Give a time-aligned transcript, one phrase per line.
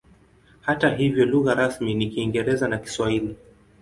[0.61, 3.35] Hata hivyo lugha rasmi ni Kiingereza na Kiswahili.